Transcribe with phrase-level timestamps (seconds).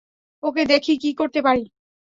[0.43, 1.63] ওকে, দেখি কি করতে পারি।